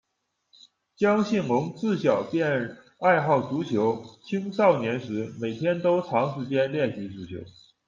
[0.95, 7.35] 江信隆自小便爱好足球，青少年时每天都长时间练习足球。